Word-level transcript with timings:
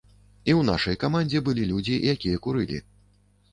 І 0.49 0.51
ў 0.59 0.67
нашай 0.69 0.97
камандзе 1.03 1.43
былі 1.49 1.67
людзі, 1.73 2.01
якія 2.17 2.43
курылі. 2.49 2.83